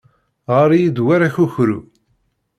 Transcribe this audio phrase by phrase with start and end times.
[0.55, 1.79] Ɣer-iyi-d war akukru.